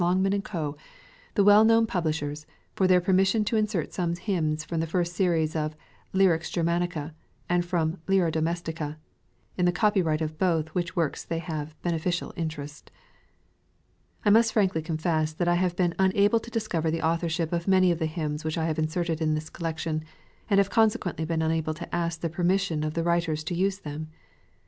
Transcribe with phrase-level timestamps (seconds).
[0.01, 0.75] Longman & Co.,
[1.35, 5.55] the well known publishers, fur their permission to insert some hymns from the first series
[5.55, 5.75] of
[6.11, 7.13] "Lyrics Ger manica,"
[7.47, 8.97] and from "Lyra Domestica,"
[9.57, 12.89] in the copyright of both which works they have a ben eficial interest.
[14.25, 17.91] I must frankly confess, that I have been unable to discover the authorship of many
[17.91, 20.03] of the hymns which I have inserted in this collection,
[20.49, 24.09] and have consequently been unable to ask the permission of the writers to use them.